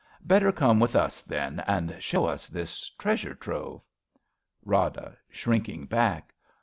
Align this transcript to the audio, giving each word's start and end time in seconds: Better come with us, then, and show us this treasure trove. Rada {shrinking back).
Better 0.23 0.51
come 0.51 0.79
with 0.79 0.95
us, 0.95 1.21
then, 1.21 1.59
and 1.67 1.95
show 2.01 2.25
us 2.25 2.47
this 2.47 2.89
treasure 2.97 3.35
trove. 3.35 3.83
Rada 4.65 5.15
{shrinking 5.29 5.85
back). 5.85 6.33